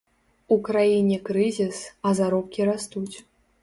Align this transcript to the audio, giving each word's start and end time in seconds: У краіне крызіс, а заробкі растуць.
У 0.55 0.57
краіне 0.67 1.19
крызіс, 1.29 1.77
а 2.07 2.17
заробкі 2.25 2.71
растуць. 2.75 3.17